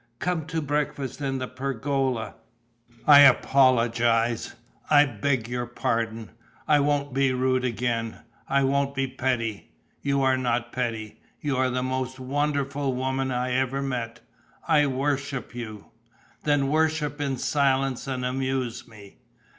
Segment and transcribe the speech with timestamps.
[0.17, 2.33] Come to breakfast in the pergola.
[3.05, 4.55] I apologize,
[4.89, 6.31] I beg your pardon.
[6.67, 8.17] I won't be rude again,
[8.49, 9.69] I won't be petty.
[10.01, 11.19] You are not petty.
[11.39, 14.21] You are the most wonderful woman I ever met.
[14.67, 15.91] I worship you."
[16.45, 19.17] "Then worship in silence and amuse me."